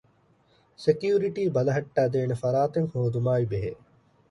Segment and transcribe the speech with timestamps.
[0.83, 3.71] ސެކިއުރިޓީ ބަލައްޓައިދޭނެ ފަރާތެއް ހޯދުމާއި ބެހޭ